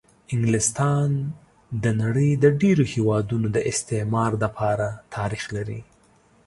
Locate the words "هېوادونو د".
2.93-3.57